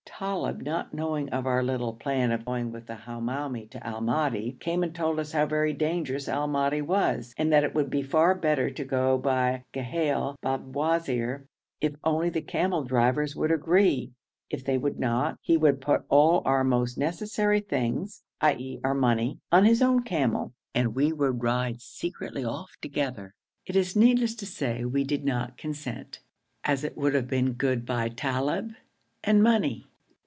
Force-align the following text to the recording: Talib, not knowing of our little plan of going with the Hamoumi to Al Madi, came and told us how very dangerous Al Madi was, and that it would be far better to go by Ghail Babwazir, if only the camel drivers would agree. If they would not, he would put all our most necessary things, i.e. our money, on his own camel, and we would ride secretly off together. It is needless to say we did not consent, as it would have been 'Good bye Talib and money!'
Talib, 0.21 0.61
not 0.61 0.93
knowing 0.93 1.29
of 1.29 1.47
our 1.47 1.63
little 1.63 1.93
plan 1.95 2.31
of 2.31 2.45
going 2.45 2.71
with 2.71 2.85
the 2.85 2.93
Hamoumi 2.93 3.67
to 3.71 3.83
Al 3.85 4.01
Madi, 4.01 4.55
came 4.59 4.83
and 4.83 4.93
told 4.93 5.17
us 5.19 5.31
how 5.31 5.47
very 5.47 5.73
dangerous 5.73 6.27
Al 6.29 6.47
Madi 6.47 6.79
was, 6.79 7.33
and 7.39 7.51
that 7.51 7.63
it 7.63 7.73
would 7.73 7.89
be 7.89 8.03
far 8.03 8.35
better 8.35 8.69
to 8.69 8.85
go 8.85 9.17
by 9.17 9.63
Ghail 9.73 10.35
Babwazir, 10.43 11.47
if 11.79 11.95
only 12.03 12.29
the 12.29 12.41
camel 12.43 12.83
drivers 12.83 13.35
would 13.35 13.51
agree. 13.51 14.11
If 14.51 14.63
they 14.63 14.77
would 14.77 14.99
not, 14.99 15.37
he 15.41 15.57
would 15.57 15.81
put 15.81 16.03
all 16.07 16.43
our 16.45 16.63
most 16.63 16.99
necessary 16.99 17.59
things, 17.59 18.21
i.e. 18.41 18.79
our 18.83 18.93
money, 18.93 19.39
on 19.51 19.65
his 19.65 19.81
own 19.81 20.03
camel, 20.03 20.53
and 20.75 20.93
we 20.93 21.11
would 21.11 21.41
ride 21.41 21.81
secretly 21.81 22.45
off 22.45 22.69
together. 22.79 23.33
It 23.65 23.75
is 23.75 23.95
needless 23.95 24.35
to 24.35 24.45
say 24.45 24.85
we 24.85 25.03
did 25.03 25.25
not 25.25 25.57
consent, 25.57 26.19
as 26.63 26.83
it 26.83 26.95
would 26.95 27.15
have 27.15 27.27
been 27.27 27.53
'Good 27.53 27.87
bye 27.87 28.09
Talib 28.09 28.73
and 29.23 29.41
money!' 29.41 29.87